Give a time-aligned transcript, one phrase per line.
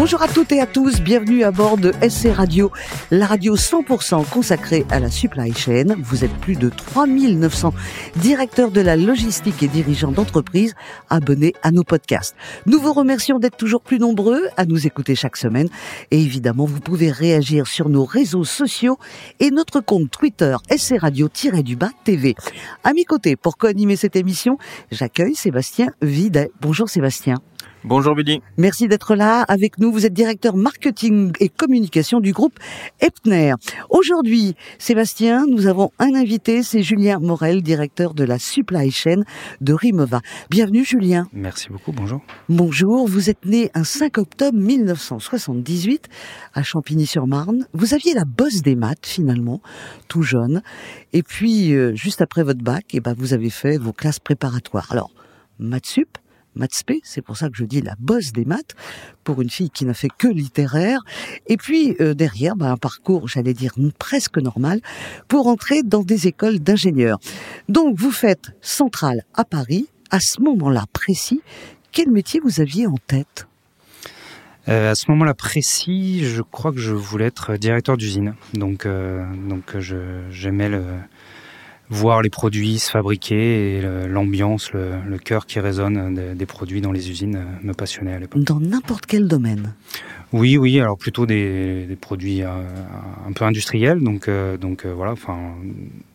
[0.00, 2.72] Bonjour à toutes et à tous, bienvenue à bord de SC Radio,
[3.10, 5.94] la radio 100% consacrée à la supply chain.
[5.98, 7.74] Vous êtes plus de 3900
[8.16, 10.74] directeurs de la logistique et dirigeants d'entreprise
[11.10, 12.34] abonnés à nos podcasts.
[12.64, 15.68] Nous vous remercions d'être toujours plus nombreux à nous écouter chaque semaine
[16.10, 18.96] et évidemment vous pouvez réagir sur nos réseaux sociaux
[19.38, 22.36] et notre compte Twitter SC Radio-du-bas TV.
[22.84, 24.56] À mes côtés, pour co-animer cette émission,
[24.90, 26.50] j'accueille Sébastien Videt.
[26.62, 27.42] Bonjour Sébastien.
[27.82, 28.42] Bonjour Billy.
[28.58, 29.90] Merci d'être là avec nous.
[29.90, 32.58] Vous êtes directeur marketing et communication du groupe
[33.00, 33.54] Epner.
[33.88, 39.22] Aujourd'hui, Sébastien, nous avons un invité, c'est Julien Morel, directeur de la supply chain
[39.62, 40.20] de Rimova.
[40.50, 41.26] Bienvenue Julien.
[41.32, 42.20] Merci beaucoup, bonjour.
[42.50, 46.06] Bonjour, vous êtes né un 5 octobre 1978
[46.52, 47.66] à Champigny-sur-Marne.
[47.72, 49.62] Vous aviez la bosse des maths finalement,
[50.06, 50.60] tout jeune.
[51.14, 54.88] Et puis, euh, juste après votre bac, eh ben, vous avez fait vos classes préparatoires.
[54.90, 55.12] Alors,
[55.58, 55.98] maths
[56.70, 58.74] sup, maths c'est pour ça que je dis la bosse des maths,
[59.24, 61.00] pour une fille qui n'a fait que littéraire.
[61.46, 64.80] Et puis euh, derrière, bah, un parcours, j'allais dire presque normal,
[65.28, 67.18] pour entrer dans des écoles d'ingénieurs.
[67.68, 69.88] Donc vous faites centrale à Paris.
[70.10, 71.40] À ce moment-là précis,
[71.92, 73.46] quel métier vous aviez en tête?
[74.68, 78.34] Euh, à ce moment-là précis, je crois que je voulais être directeur d'usine.
[78.54, 80.84] Donc, euh, donc j'aimais le,
[81.90, 87.10] voir les produits se fabriquer et l'ambiance, le, cœur qui résonne des, produits dans les
[87.10, 88.42] usines euh, me passionnait à l'époque.
[88.42, 89.74] Dans n'importe quel domaine
[90.32, 92.48] Oui, oui, alors plutôt des, produits euh,
[93.28, 95.54] un peu industriels, donc, euh, donc voilà, enfin,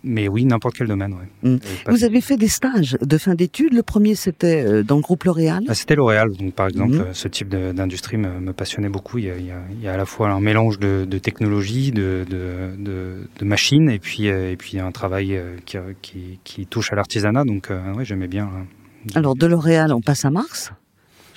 [0.05, 1.15] mais oui, n'importe quel domaine.
[1.43, 1.57] Mm.
[1.87, 3.73] Vous avez fait des stages de fin d'études.
[3.73, 7.13] Le premier, c'était dans le groupe L'Oréal ah, C'était L'Oréal, donc par exemple, mm.
[7.13, 9.17] ce type d'industrie me, passionnait beaucoup.
[9.17, 13.99] Il y, a, à la fois un mélange de, de technologie, de, de, machines, et
[13.99, 17.43] puis, et puis un travail qui, touche à l'artisanat.
[17.43, 18.45] Donc, euh, oui, j'aimais bien.
[18.45, 18.65] Hein.
[19.13, 20.71] Alors, de L'Oréal, on passe à Mars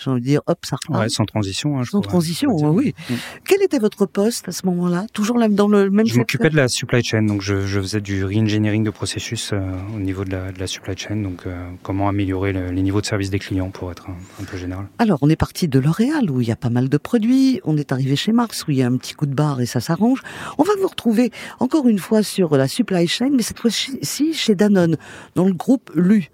[0.03, 1.03] j'ai envie de dire, hop, ça repart.
[1.03, 1.79] Ouais, sans transition.
[1.79, 2.95] Hein, sans transition, oui.
[3.11, 3.15] Mm.
[3.45, 5.07] Quel était votre poste à ce moment-là?
[5.13, 8.85] Toujours dans le même Je m'occupais de la supply chain, donc je, faisais du re-engineering
[8.85, 9.61] de processus euh,
[9.95, 13.07] au niveau de la, de la, supply chain, donc euh, comment améliorer les niveaux de
[13.07, 14.87] service des clients pour être un, peu général.
[14.99, 17.77] Alors, on est parti de L'Oréal, où il y a pas mal de produits, on
[17.77, 19.81] est arrivé chez Mars, où il y a un petit coup de barre et ça
[19.81, 20.23] s'arrange.
[20.59, 21.31] On va vous retrouver
[21.61, 24.97] encore une fois sur la supply chain, mais cette fois-ci chez Danone,
[25.35, 26.31] dans le groupe LU.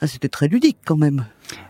[0.00, 1.26] Là, c'était très ludique quand même.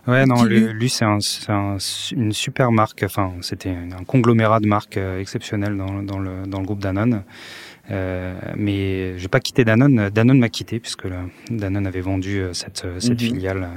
[0.07, 3.03] Ouais, non, lui, c'est une super marque.
[3.03, 7.23] Enfin, c'était un conglomérat de marques euh, exceptionnelles dans, dans, le, dans le groupe Danone.
[7.91, 10.09] Euh, mais j'ai pas quitté Danone.
[10.09, 11.07] Danone m'a quitté puisque
[11.49, 13.17] Danone avait vendu euh, cette, cette mhm.
[13.17, 13.69] filiale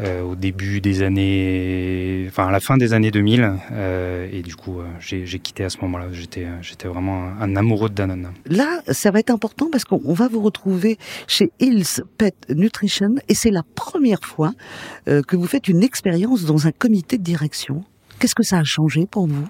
[0.00, 4.56] euh, au début des années, enfin à la fin des années 2000, euh, et du
[4.56, 6.06] coup euh, j'ai quitté à ce moment-là.
[6.12, 8.32] J'étais j'étais vraiment un, amoureux de Danone.
[8.46, 13.34] Là, ça va être important parce qu'on va vous retrouver chez Hills Pet Nutrition, et
[13.34, 14.52] c'est la première fois
[15.06, 17.84] que vous faites une expérience dans un comité de direction.
[18.18, 19.46] Qu'est-ce que ça a changé pour vous?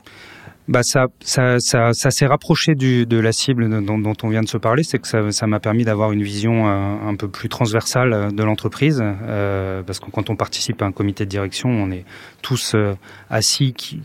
[0.69, 4.43] Bah ça, ça, ça, ça s'est rapproché du, de la cible dont, dont, on vient
[4.43, 7.49] de se parler, c'est que ça, m'a permis d'avoir une vision euh, un peu plus
[7.49, 11.69] transversale euh, de l'entreprise, euh, parce que quand on participe à un comité de direction,
[11.69, 12.05] on est
[12.43, 12.95] tous euh,
[13.29, 14.01] assis qui,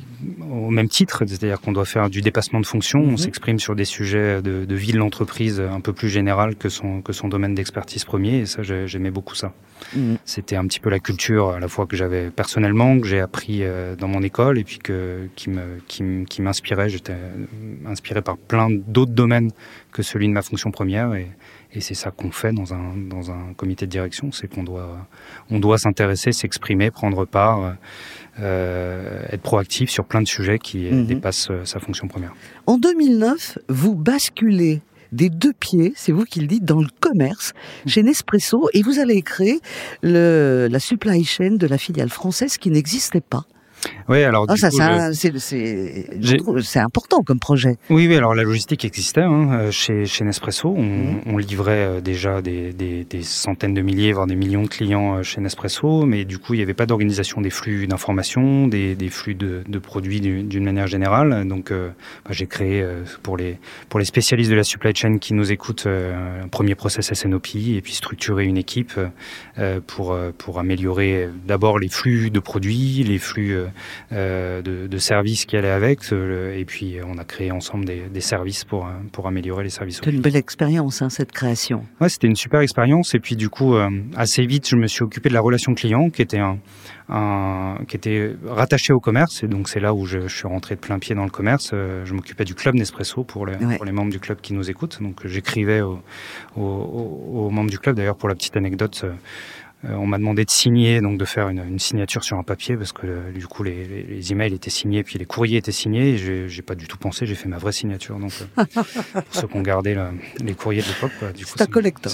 [0.51, 3.17] au même titre, c'est-à-dire qu'on doit faire du dépassement de fonction, on mhm.
[3.17, 7.01] s'exprime sur des sujets de, de vie de l'entreprise un peu plus général que son,
[7.01, 9.53] que son domaine d'expertise premier, et ça j'aimais beaucoup ça.
[9.95, 10.17] Mhm.
[10.25, 13.63] C'était un petit peu la culture à la fois que j'avais personnellement, que j'ai appris
[13.97, 16.89] dans mon école, et puis que, qui me, qui, m'inspirait.
[16.89, 17.15] J'étais
[17.85, 19.51] inspiré par plein d'autres domaines
[19.91, 21.13] que celui de ma fonction première.
[21.13, 21.27] Et,
[21.73, 25.07] et c'est ça qu'on fait dans un, dans un comité de direction, c'est qu'on doit,
[25.49, 27.75] on doit s'intéresser, s'exprimer, prendre part,
[28.39, 31.07] euh, être proactif sur plein de sujets qui mhm.
[31.07, 32.35] dépassent euh, sa fonction première.
[32.67, 34.81] En 2009, vous basculez
[35.11, 37.53] des deux pieds, c'est vous qui le dites, dans le commerce
[37.85, 39.59] chez Nespresso et vous allez créer
[40.01, 43.45] le, la supply chain de la filiale française qui n'existait pas.
[44.09, 47.77] Oui, alors ça, c'est important comme projet.
[47.89, 48.15] Oui, oui.
[48.15, 50.69] Alors la logistique existait hein, euh, chez, chez Nespresso.
[50.69, 51.21] On, mhm.
[51.25, 55.17] on livrait euh, déjà des, des, des, centaines de milliers, voire des millions de clients
[55.17, 58.95] euh, chez Nespresso, mais du coup, il n'y avait pas d'organisation des flux d'informations, des,
[58.95, 61.45] des, flux de, de produits d'une manière générale.
[61.47, 62.85] Donc, bah, j'ai créé
[63.23, 63.57] pour les
[63.89, 67.81] pour les spécialistes de la supply chain qui nous écoutent un premier process SNOP et
[67.81, 68.99] puis structurer une équipe
[69.85, 73.57] pour pour améliorer d'abord les flux de produits, les flux
[74.11, 75.99] de, de, services qui allaient avec.
[76.11, 79.95] et puis on a créé ensemble des, des services pour pour améliorer les services.
[79.95, 81.83] C'était une belle expérience hein, cette création.
[82.01, 83.15] Ouais, c'était une super expérience.
[83.15, 83.75] Et puis du coup,
[84.15, 86.57] assez vite, je me suis occupé de la relation client, qui était un,
[87.09, 89.43] un qui était rattaché au commerce.
[89.43, 91.71] Et donc c'est là où je, je, suis rentré de plein pied dans le commerce.
[91.71, 95.01] je m'occupais du club Nespresso pour les, pour les membres du club qui nous écoutent.
[95.01, 95.99] Donc j'écrivais aux,
[96.55, 97.95] aux, membres du club.
[97.95, 99.13] D'ailleurs, pour la petite anecdote, euh,
[99.83, 102.91] on m'a demandé de signer, donc de faire une, une, signature sur un papier parce
[102.91, 106.15] que euh, du coup les, les, emails étaient signés, puis les courriers étaient signés.
[106.15, 108.17] Et j'ai pas du tout pensé, j'ai fait ma vraie signature.
[108.17, 109.95] Donc euh, pour ceux qui ont gardé
[110.43, 112.11] les courriers de l'époque, bah, du coup c'est un collector.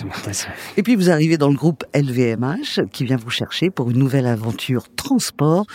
[0.77, 4.27] Et puis vous arrivez dans le groupe LVMH qui vient vous chercher pour une nouvelle
[4.27, 5.65] aventure transport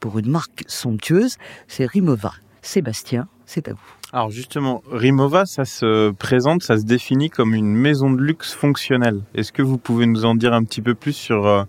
[0.00, 1.36] pour une marque somptueuse,
[1.68, 2.32] c'est Rimova.
[2.62, 3.95] Sébastien, c'est à vous.
[4.12, 9.20] Alors justement, Rimova, ça se présente, ça se définit comme une maison de luxe fonctionnelle.
[9.34, 11.64] Est-ce que vous pouvez nous en dire un petit peu plus sur, euh,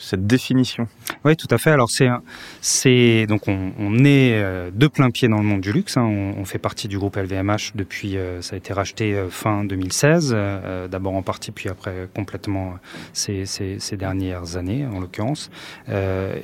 [0.00, 0.88] cette définition.
[1.24, 1.70] Oui, tout à fait.
[1.70, 5.96] Alors c'est donc on, est euh, de plein pied dans le monde du luxe.
[5.96, 6.04] Hein.
[6.04, 10.34] On, fait partie du groupe LVMH depuis euh, ça a été racheté euh, fin 2016,
[10.90, 12.74] d'abord en partie puis après complètement
[13.12, 13.44] ces,
[13.92, 15.50] dernières années en l'occurrence.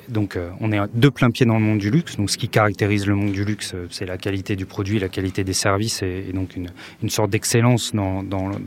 [0.08, 2.16] donc on est de plein pied dans le monde du luxe.
[2.16, 5.44] Donc ce qui caractérise le monde du luxe, c'est la qualité du produit, la qualité
[5.44, 8.22] des services et, donc une, sorte d'excellence dans,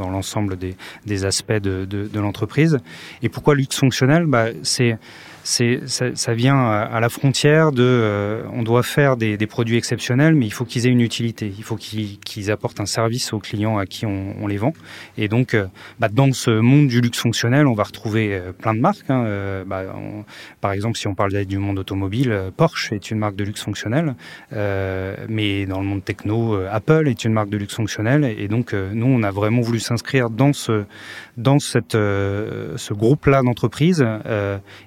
[0.10, 2.80] l'ensemble des, aspects de l'entreprise.
[3.22, 4.26] Et pourquoi luxe fonctionnel?
[4.26, 4.48] Bah,
[4.80, 4.98] c'est
[5.50, 10.54] ça, vient à la frontière de euh, on doit faire des, produits exceptionnels mais il
[10.54, 11.52] faut qu'ils aient une utilité.
[11.58, 14.74] Il faut qu'ils apportent un service aux clients à qui on, les vend.
[15.18, 15.66] Et donc euh,
[16.00, 19.64] bah, dans ce monde du luxe fonctionnel on va retrouver euh, plein de marques hein.
[19.66, 19.84] bah,
[20.62, 24.16] par exemple si on parle du monde automobile Porsche est une marque de luxe fonctionnel
[24.52, 28.24] mais dans le monde techno Apple est une marque de luxe fonctionnel.
[28.38, 30.86] Et donc nous on a vraiment voulu s'inscrire dans ce
[31.38, 34.06] ce groupe là d'entreprises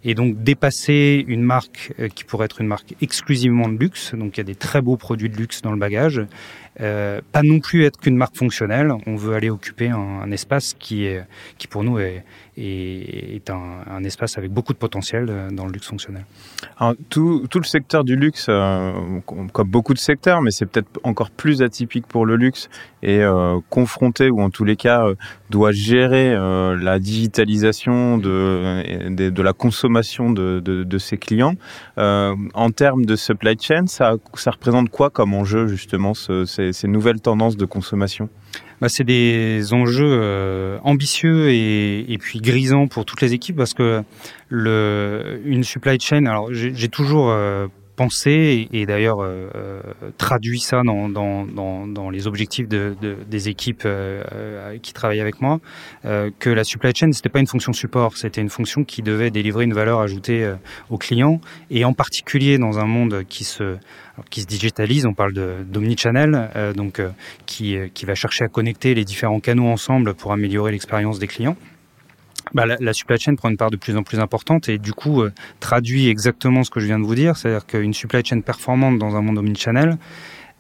[0.05, 4.37] et donc dépasser une marque euh, qui pourrait être une marque exclusivement de luxe, donc
[4.37, 6.21] il y a des très beaux produits de luxe dans le bagage,
[6.81, 8.93] euh, pas non plus être qu'une marque fonctionnelle.
[9.07, 11.23] On veut aller occuper un, un, espace qui est,
[11.57, 12.23] qui pour nous est,
[12.57, 16.25] est, est un, un, espace avec beaucoup de potentiel euh, dans le luxe fonctionnel.
[16.79, 18.93] Alors, tout, tout le secteur du luxe, euh,
[19.25, 22.69] comme beaucoup de secteurs, mais c'est peut-être encore plus atypique pour le luxe,
[23.03, 25.15] est euh, confronté ou en tous les cas euh,
[25.51, 31.57] doit gérer la digitalisation de, de, de, la consommation de, de, de ses clients.
[31.97, 36.89] en termes de supply chain, ça, ça représente quoi comme enjeu justement ce, ces, ces
[36.89, 38.31] nouvelles tendances de consommation?
[38.83, 43.75] Bah, c'est des enjeux euh, ambitieux et, et, puis grisants pour toutes les équipes parce
[43.75, 44.03] que
[44.49, 49.81] le, une supply chain, alors j'ai toujours euh, pensé et, d'ailleurs euh, euh,
[50.19, 55.61] traduit ça dans, les objectifs de, de, des équipes euh, qui travaillent avec moi,
[56.05, 59.65] que la supply chain, c'était pas une fonction support, c'était une fonction qui devait délivrer
[59.65, 60.53] une valeur ajoutée
[60.91, 61.41] aux clients
[61.71, 63.77] et en particulier dans un monde qui se
[64.29, 65.33] qui se digitalise, on parle
[65.65, 67.01] d'omnichannel, donc
[67.47, 71.57] qui, qui va chercher à connecter les différents canaux ensemble pour améliorer l'expérience des clients
[72.55, 75.23] bah, la, supply chain prend une part de plus en plus importante et du coup
[75.23, 78.99] euh, traduit exactement ce que je viens de vous dire, c'est-à-dire qu'une supply chain performante
[78.99, 79.97] dans un monde omnichannel,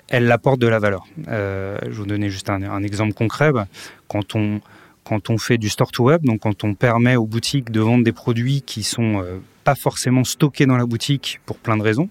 [0.08, 1.05] elle apporte de la valeur.
[1.29, 3.52] Euh, je vais vous donner juste un, exemple concret.
[3.52, 3.67] Bah,
[4.08, 8.05] quand on fait du store to web, donc quand on permet aux boutiques de vendre
[8.05, 12.08] des produits qui sont euh, pas forcément stockés dans la boutique pour plein de raisons,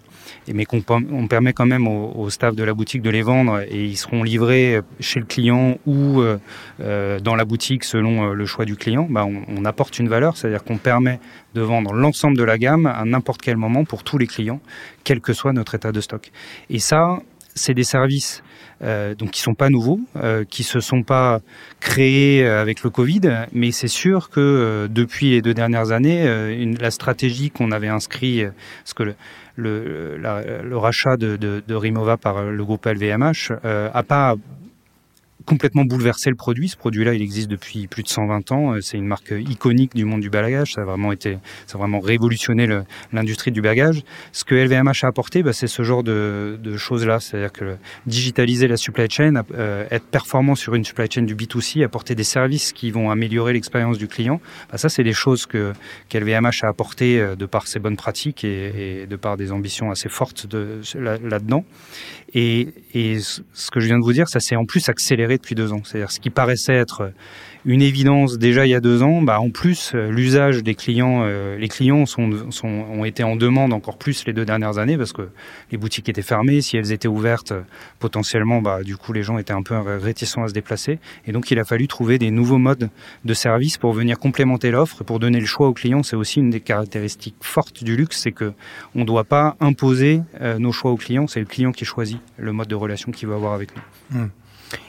[0.54, 3.86] mais qu'on on permet quand même au, staff de la boutique de les vendre et
[3.86, 6.38] ils seront livrés chez le client ou euh,
[6.80, 10.38] euh dans la boutique selon euh, le choix du client, bah on, apporte une valeur,
[10.38, 11.20] c'est-à-dire qu'on permet
[11.54, 14.60] de vendre l'ensemble de la gamme à n'importe quel moment pour tous les clients,
[15.04, 16.32] quel que soit notre état de stock.
[16.70, 17.20] Et ça,
[17.54, 18.44] c'est des services
[18.82, 21.42] euh, donc qui sont pas nouveaux, euh, qui se sont pas
[21.80, 23.22] créés avec le Covid,
[23.54, 26.26] mais c'est sûr que depuis les deux dernières années,
[26.80, 28.44] la stratégie qu'on avait inscrit,
[28.84, 29.14] ce que
[29.56, 30.20] le,
[30.74, 34.36] rachat de, de, Rimova par le groupe LVMH a pas
[35.46, 36.70] complètement bouleversé le produit.
[36.70, 38.76] Ce produit-là, il existe depuis plus de 120 ans.
[38.82, 40.74] C'est une marque iconique du monde du bagage.
[40.74, 42.68] Ça a vraiment été, ça a vraiment révolutionné
[43.14, 44.04] l'industrie du bagage.
[44.32, 47.20] Ce que LVMH a apporté, bah, c'est ce genre de, choses-là.
[47.20, 51.84] C'est-à-dire que digitaliser la supply chain, euh, être performant sur une supply chain du B2C,
[51.84, 54.42] apporter des services qui vont améliorer l'expérience du client.
[54.72, 55.74] Bah, ça, c'est des choses que
[56.10, 60.10] qu'LVMH a apporté euh, de par ses bonnes pratiques et, de par des ambitions assez
[60.10, 61.66] fortes de, là-dedans.
[61.68, 65.31] Là et, et ce que je viens de vous dire, ça s'est en plus accéléré
[65.38, 65.82] depuis deux ans.
[65.84, 67.12] C'est-à-dire ce qui paraissait être
[67.66, 69.22] une évidence déjà il y a deux ans.
[69.22, 72.06] Bah, en plus, euh, l'usage des clients, euh, les clients
[72.64, 75.30] ont été en demande encore plus les deux dernières années parce que
[75.72, 76.62] les boutiques étaient fermées.
[76.62, 77.62] Si elles étaient ouvertes, euh,
[78.00, 81.00] potentiellement, bah, du coup, les gens étaient un peu réticents à se déplacer.
[81.28, 82.90] Et donc, il a fallu trouver des nouveaux modes
[83.26, 86.04] de service pour venir complémenter l'offre, pour donner le choix aux clients.
[86.04, 88.54] C'est aussi une des caractéristiques fortes du luxe, c'est que
[88.96, 90.22] on ne doit pas imposer
[90.60, 91.28] nos choix aux clients.
[91.28, 94.20] C'est le client qui choisit le mode de relation qu'il veut avoir avec nous.
[94.20, 94.30] Mmh.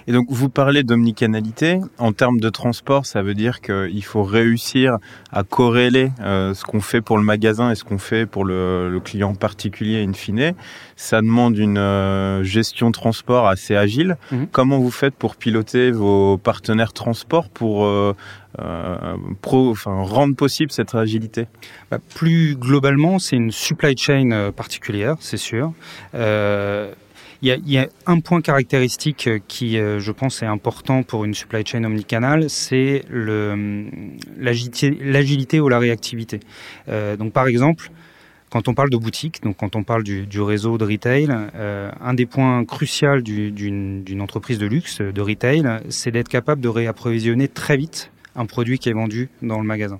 [0.06, 1.80] Et donc, vous parlez d'omnicanalité.
[1.98, 4.98] En termes de transport, ça veut dire qu'il faut réussir
[5.30, 9.00] à corréler euh, ce qu'on fait pour le magasin et ce qu'on fait pour le,
[9.04, 10.54] client particulier in fine.
[10.96, 14.16] Ça demande une euh, gestion transport assez agile.
[14.30, 14.48] Mhm.
[14.52, 18.14] Comment vous faites pour piloter vos partenaires transport pour euh,
[19.40, 21.46] pro, enfin, rendre possible cette agilité?
[21.90, 25.72] Bah, Plus globalement, c'est une supply chain particulière, c'est sûr.
[27.44, 31.34] Il y, a, un point caractéristique euh, qui, euh, je pense, est important pour une
[31.34, 33.90] supply chain omnicanal, c'est hum,
[34.38, 36.38] l'agilité ou la réactivité.
[36.88, 37.90] Euh, donc, par exemple,
[38.48, 42.26] quand on parle de boutique, donc quand on parle du, réseau de retail, un des
[42.26, 48.10] points cruciaux d'une entreprise de luxe, de retail, c'est d'être capable de réapprovisionner très vite
[48.36, 49.98] un produit qui est vendu dans le magasin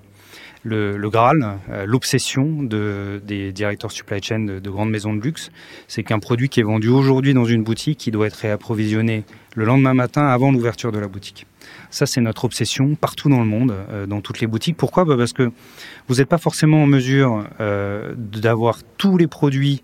[0.63, 5.51] le, le Graal, euh, l'obsession de, des directeurs supply chain de, grandes maisons de luxe,
[5.87, 9.65] c'est qu'un produit qui est vendu aujourd'hui dans une boutique, il doit être réapprovisionné le
[9.65, 11.45] lendemain matin avant l'ouverture de la boutique.
[11.89, 14.77] Ça, c'est notre obsession partout dans le monde, euh, dans toutes les boutiques.
[14.77, 15.05] Pourquoi?
[15.05, 15.51] Bah Parce que
[16.07, 19.83] vous n'êtes pas forcément en mesure euh, d'avoir tous les produits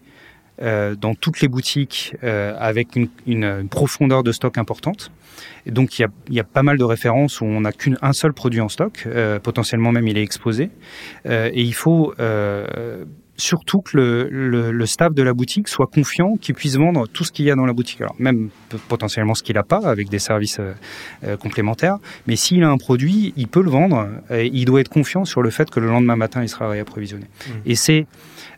[0.61, 5.11] euh, dans toutes les boutiques euh, avec une, une, profondeur de stock importante.
[5.65, 8.33] Donc il y a, y a, pas mal de références où on n'a qu'un seul
[8.33, 10.69] produit en stock, euh, potentiellement même il est exposé,
[11.25, 12.13] et il faut
[13.39, 17.23] surtout que le, le, le, staff de la boutique soit confiant, qu'il puisse vendre tout
[17.23, 18.01] ce qu'il y a dans la boutique.
[18.01, 18.49] Alors même
[18.87, 20.73] potentiellement ce qu'il n'a pas avec des services euh,
[21.23, 24.07] euh, complémentaires, mais s'il a un produit, il peut le vendre.
[24.29, 27.25] Et il doit être confiant sur le fait que le lendemain matin, il sera réapprovisionné.
[27.25, 27.51] Mmh.
[27.65, 28.05] Et c'est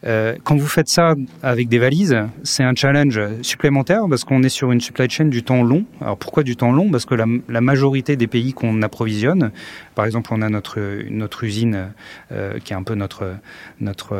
[0.05, 4.49] euh, quand vous faites ça avec des valises, c'est un challenge supplémentaire parce qu'on est
[4.49, 5.85] sur une supply chain du temps long.
[6.01, 6.89] Alors pourquoi du temps long?
[6.89, 9.51] Parce que la, la majorité des pays qu'on approvisionne,
[9.95, 11.91] par exemple, on a notre notre usine
[12.31, 13.35] euh, qui est un peu notre
[13.79, 14.15] notre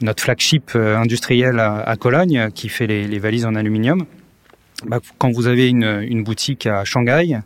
[0.00, 4.04] notre flagship euh, industriel à, Cologne, qui fait les, valises en aluminium.
[4.86, 7.38] Bah, quand vous avez une, boutique à Shanghai,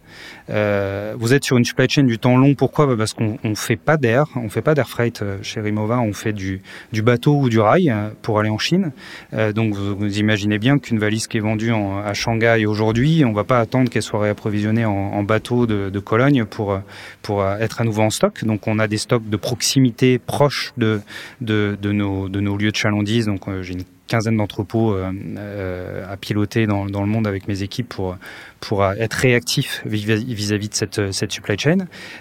[0.51, 2.55] euh, vous êtes sur une supply chain du temps long.
[2.55, 2.87] Pourquoi?
[2.87, 6.13] Bah, Parce qu'on ne fait pas d'air, on fait pas d'air freight chez Rimova, on
[6.13, 6.63] fait du,
[6.93, 8.93] bateau ou du rail pour aller en Chine.
[9.33, 13.33] Euh, donc vous, imaginez bien qu'une valise qui est vendue en, à Shanghai aujourd'hui, on
[13.33, 16.79] va pas attendre qu'elle soit réapprovisionnée en, bateau de, Cologne pour,
[17.23, 18.45] pour être à nouveau en stock.
[18.45, 21.01] Donc on a des stocks de proximité proches de,
[21.41, 23.27] de, nos, de nos lieux de chalandise.
[23.27, 27.63] Donc euh, j'ai une quinzaine d'entrepôts euh, euh, à piloter dans, le monde avec mes
[27.63, 28.17] équipes pour,
[28.61, 31.79] pour être réactif vis-à-vis de cette, cette supply chain.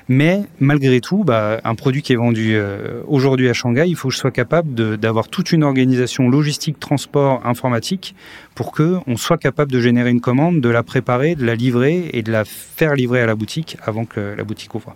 [0.08, 4.10] Mais malgré tout, bah, un produit qui est vendu euh, aujourd'hui à Shanghai, il faut
[4.10, 8.16] que je sois capable d'avoir toute une organisation logistique, transport, informatique
[8.54, 12.10] pour que on soit capable de générer une commande, de la préparer, de la livrer
[12.14, 14.96] et de la faire livrer à la boutique avant que la boutique ouvre.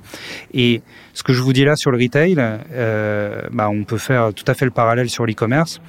[0.53, 0.81] Et
[1.13, 4.45] ce que je vous dis là sur le retail, euh, bah, on peut faire tout
[4.47, 5.81] à fait le parallèle sur l'e-commerce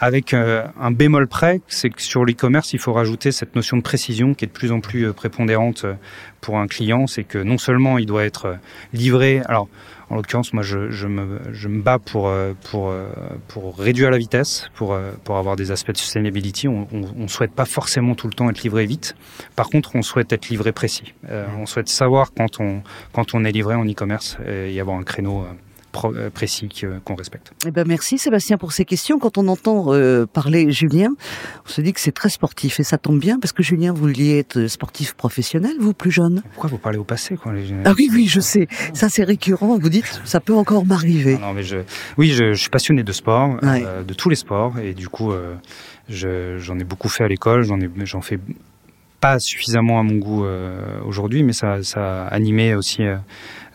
[0.00, 3.82] avec euh, un bémol près, c'est que sur l'e-commerce, il faut rajouter cette notion de
[3.82, 5.94] précision qui est de plus en plus euh, prépondérante euh,
[6.40, 7.06] pour un client.
[7.06, 8.58] C'est que non seulement il doit être
[8.92, 9.68] livré, alors
[10.10, 12.30] en l'occurrence, moi, je, je, me, je, me, bats pour,
[12.70, 12.92] pour,
[13.48, 16.68] pour réduire la vitesse, pour, pour avoir des aspects de sustainability.
[16.68, 19.16] On ne souhaite pas forcément tout le temps être livré vite.
[19.56, 21.14] Par contre, on souhaite être livré précis.
[21.22, 21.28] Mmh.
[21.58, 22.82] on souhaite savoir quand on,
[23.14, 25.46] quand on est livré en e-commerce et y avoir un créneau
[26.32, 26.68] précis
[27.04, 27.52] qu'on respecte.
[27.66, 29.18] Eh ben merci Sébastien pour ces questions.
[29.18, 31.10] Quand on entend euh, parler Julien,
[31.66, 34.00] on se dit que c'est très sportif et ça tombe bien parce que Julien, vous
[34.00, 36.42] vouliez être sportif professionnel, vous plus jeune.
[36.52, 37.66] Pourquoi vous parlez au passé quoi, les...
[37.84, 38.68] Ah oui, oui, je sais.
[38.92, 39.78] Ça c'est récurrent.
[39.78, 41.38] Vous dites, ça peut encore m'arriver.
[41.38, 41.78] Non, mais je,
[42.18, 45.32] oui, je, je, suis passionné de sport, euh, de tous les sports et du coup,
[45.32, 45.54] euh,
[46.08, 47.62] j'en ai beaucoup fait à l'école.
[47.64, 48.38] J'en ai, j'en fais
[49.24, 53.16] pas suffisamment à mon goût euh, aujourd'hui, mais ça, ça a animé aussi euh,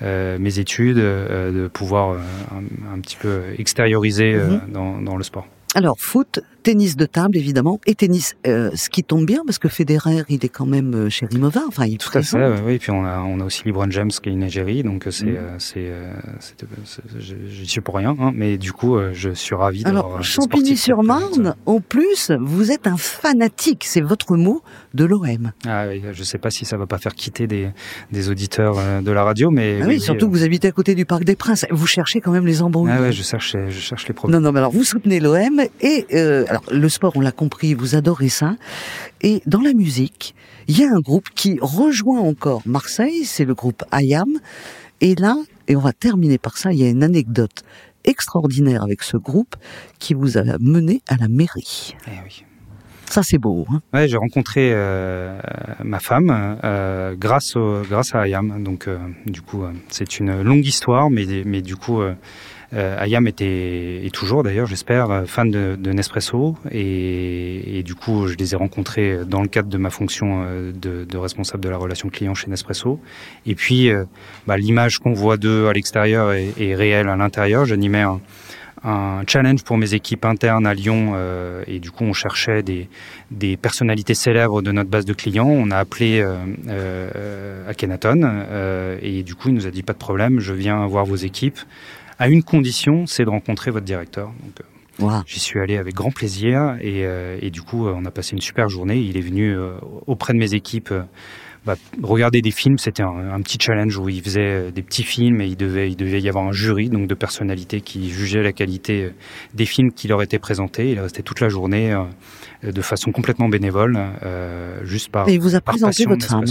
[0.04, 2.20] euh mes études, de pouvoir
[2.52, 4.62] un, un, petit peu extérioriser mhm.
[4.72, 5.48] dans, dans le sport.
[5.74, 9.68] Alors, foot, tennis de table, évidemment, et tennis, euh, ce qui tombe bien, parce que
[9.68, 12.74] Federer, il est quand même euh, chez Rimova, enfin, il est Tout à fait, oui,
[12.76, 15.26] et puis on a, on a aussi LeBron James qui est une Égérie, donc c'est,
[15.26, 15.56] mm.
[15.58, 15.92] c'est,
[17.18, 21.80] je, je suis pour rien, hein, mais du coup, je suis ravi Alors, Champigny-sur-Marne, en
[21.80, 24.62] plus, vous êtes un fanatique, c'est votre mot,
[24.94, 25.52] de l'OM.
[25.68, 27.70] Ah oui, je sais pas si ça va pas faire quitter des,
[28.12, 29.80] des auditeurs de la radio, mais...
[29.82, 32.32] Ah oui, surtout que vous habitez à côté du Parc des Princes, vous cherchez quand
[32.32, 32.92] même les embrouilles.
[32.94, 34.40] Ah ouais, je cherche, je cherche les problèmes.
[34.40, 36.06] Non, non, mais alors vous soutenez l'OM, et...
[36.14, 38.56] Euh, alors, Alors, le sport, on l'a compris, vous adorez ça.
[39.22, 40.36] Et dans la musique,
[40.68, 44.40] il y a un groupe qui rejoint encore Marseille, c'est le groupe IAM.
[45.02, 45.38] Et là,
[45.68, 47.64] et on va terminer par ça, il y a une anecdote
[48.04, 49.56] extraordinaire avec ce groupe
[50.00, 51.96] qui vous a mené à la mairie.
[52.08, 52.44] Eh oui.
[53.06, 53.66] Ça, c'est beau.
[53.72, 55.40] Hein ouais, j'ai rencontré euh,
[55.84, 58.64] ma femme euh, grâce, au, grâce à Ayam.
[58.64, 62.02] Donc, euh, du coup, c'est une longue histoire, mais, mais du coup,
[62.72, 66.56] Ayam était, et toujours d'ailleurs, j'espère, fan de, de Nespresso.
[66.72, 71.04] Et, et, du coup, je les ai rencontrés dans le cadre de ma fonction de,
[71.04, 73.00] de responsable de la relation client chez Nespresso.
[73.46, 73.90] Et puis,
[74.46, 77.66] bah, l'image qu'on voit d'eux à l'extérieur est, est réelle à l'intérieur.
[77.66, 78.22] J'animais un
[78.84, 82.88] un challenge pour mes équipes internes à Lyon euh, et du coup on cherchait des,
[83.32, 85.50] des personnalités célèbres de notre base de clients.
[85.50, 89.94] On a appelé euh, euh, Akhenaton euh, et du coup il nous a dit pas
[89.94, 91.60] de problème, je viens voir vos équipes
[92.20, 94.28] à une condition, c'est de rencontrer votre directeur.
[94.28, 94.62] Donc,
[95.00, 95.22] Wow.
[95.26, 98.42] J'y suis allé avec grand plaisir et, euh, et, du coup on a passé une
[98.42, 98.98] super journée.
[98.98, 99.76] Il est venu euh,
[100.08, 100.94] auprès de mes équipes
[101.66, 105.42] bah, regarder des films, c'était un, un, petit challenge où il faisait des petits films
[105.42, 108.54] et il devait, il devait y avoir un jury donc de personnalités qui jugeaient la
[108.54, 109.12] qualité
[109.54, 110.92] des films qui leur étaient présentés.
[110.92, 115.28] Il restait toute la journée euh, de façon complètement bénévole, euh, juste par.
[115.28, 116.46] Et il vous a présenté votre femme.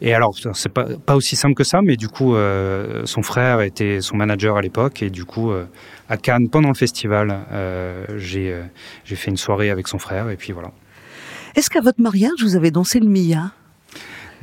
[0.00, 3.60] Et alors, c'est pas pas aussi simple que ça, mais du coup, euh, son frère
[3.60, 5.66] était son manager à l'époque et du coup, euh,
[6.08, 8.54] à Cannes pendant le festival, euh, j'ai
[9.04, 10.70] j'ai fait une soirée avec son frère et puis voilà.
[11.56, 13.52] Est-ce qu'à votre mariage vous avez dansé le Mia?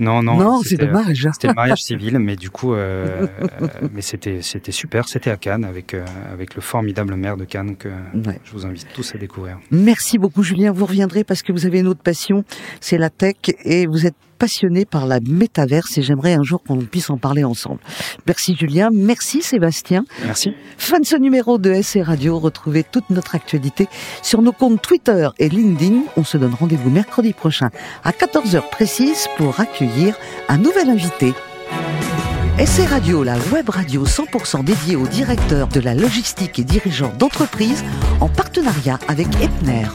[0.02, 1.28] Non, non, non c'est dommage.
[1.34, 3.28] C'était le mariage civil, mais du coup, euh,
[3.94, 5.08] mais c'était c'était super.
[5.08, 6.04] C'était à Cannes avec euh,
[6.34, 8.40] avec le formidable maire de Cannes que ouais.
[8.44, 9.60] je vous invite tous à découvrir.
[9.70, 10.72] Merci beaucoup, Julien.
[10.72, 12.44] Vous reviendrez parce que vous avez une autre passion,
[12.80, 16.78] c'est la tech, et vous êtes passionné par la métaverse et j'aimerais un jour qu'on
[16.78, 17.78] puisse en parler ensemble.
[18.26, 20.04] Merci Julien, merci Sébastien.
[20.26, 20.56] Merci.
[20.80, 22.40] Fin de ce numéro de SC Radio.
[22.40, 23.88] Retrouvez toute notre actualité
[24.24, 26.06] sur nos comptes Twitter et LinkedIn.
[26.18, 27.70] On se donne rendez-vous mercredi prochain
[28.04, 30.16] à 14h précise pour accueillir
[30.50, 31.36] un nouvel invité.
[32.58, 37.84] SC Radio, la web radio 100% dédiée aux directeurs de la logistique et dirigeants d'entreprise
[38.20, 39.86] en partenariat avec Epner.